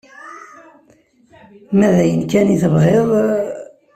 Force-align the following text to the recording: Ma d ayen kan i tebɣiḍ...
Ma 1.77 1.87
d 1.95 1.97
ayen 2.03 2.21
kan 2.31 2.53
i 2.55 2.57
tebɣiḍ... 2.63 3.09